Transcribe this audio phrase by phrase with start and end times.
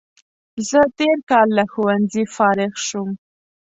[0.69, 3.09] زه تېر کال له ښوونځي فارغ شوم